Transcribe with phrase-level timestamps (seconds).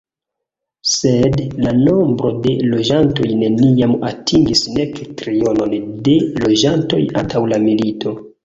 [0.91, 8.21] Sed la nombro de loĝantoj neniam atingis nek trionon de loĝantoj antaŭ la milito.